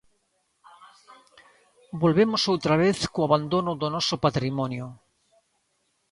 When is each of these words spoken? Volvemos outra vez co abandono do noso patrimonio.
Volvemos 2.01 2.41
outra 2.53 2.75
vez 2.83 2.97
co 3.13 3.19
abandono 3.23 3.71
do 3.81 3.87
noso 3.95 4.15
patrimonio. 4.25 4.85